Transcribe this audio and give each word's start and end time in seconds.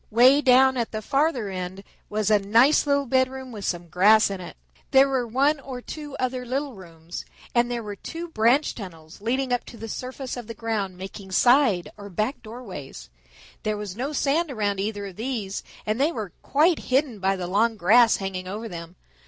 Way 0.09 0.41
down 0.41 0.77
at 0.77 0.91
the 0.91 1.01
farther 1.03 1.47
end 1.49 1.83
was 2.09 2.31
a 2.31 2.39
nice 2.39 2.87
little 2.87 3.05
bedroom 3.05 3.51
with 3.51 3.65
some 3.65 3.87
grass 3.87 4.31
in 4.31 4.41
it. 4.41 4.57
There 4.89 5.07
were 5.07 5.27
one 5.27 5.59
or 5.59 5.79
two 5.79 6.15
other 6.19 6.43
little 6.43 6.73
rooms, 6.73 7.23
and 7.53 7.69
there 7.69 7.83
were 7.83 7.95
two 7.97 8.27
branch 8.27 8.73
tunnels 8.73 9.21
leading 9.21 9.53
up 9.53 9.63
to 9.65 9.77
the 9.77 9.87
surface 9.87 10.35
of 10.35 10.47
the 10.47 10.55
ground, 10.55 10.97
making 10.97 11.33
side 11.33 11.91
or 11.97 12.09
back 12.09 12.41
doorways. 12.41 13.11
There 13.61 13.77
was 13.77 13.95
no 13.95 14.11
sand 14.11 14.49
around 14.49 14.79
either 14.79 15.05
of 15.05 15.17
these, 15.17 15.61
and 15.85 16.01
they 16.01 16.11
were 16.11 16.33
quite 16.41 16.79
hidden 16.89 17.19
by 17.19 17.35
the 17.35 17.45
long 17.45 17.77
grass 17.77 18.15
hanging 18.17 18.47
over 18.47 18.67
them. 18.67 18.95